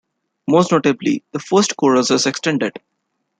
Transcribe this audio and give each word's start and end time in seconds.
Most 0.47 0.71
notably, 0.71 1.21
the 1.31 1.37
first 1.37 1.77
chorus 1.77 2.09
is 2.09 2.25
extended. 2.25 2.81